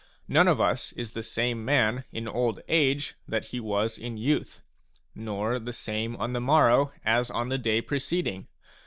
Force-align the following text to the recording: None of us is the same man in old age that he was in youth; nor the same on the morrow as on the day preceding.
None 0.27 0.47
of 0.47 0.59
us 0.59 0.93
is 0.93 1.13
the 1.13 1.21
same 1.21 1.63
man 1.63 2.05
in 2.11 2.27
old 2.27 2.59
age 2.67 3.13
that 3.27 3.49
he 3.53 3.59
was 3.59 3.99
in 3.99 4.17
youth; 4.17 4.63
nor 5.13 5.59
the 5.59 5.73
same 5.73 6.15
on 6.15 6.33
the 6.33 6.41
morrow 6.41 6.91
as 7.05 7.29
on 7.29 7.49
the 7.49 7.59
day 7.59 7.81
preceding. 7.83 8.47